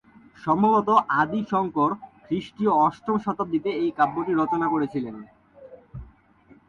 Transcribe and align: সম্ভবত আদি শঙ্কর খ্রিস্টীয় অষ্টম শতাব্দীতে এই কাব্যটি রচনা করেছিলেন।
সম্ভবত 0.43 0.89
আদি 1.21 1.41
শঙ্কর 1.51 1.91
খ্রিস্টীয় 2.25 2.71
অষ্টম 2.85 3.15
শতাব্দীতে 3.17 3.69
এই 3.81 3.91
কাব্যটি 3.97 4.31
রচনা 4.33 4.67
করেছিলেন। 4.69 5.15